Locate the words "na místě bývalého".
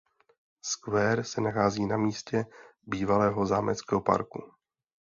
1.85-3.45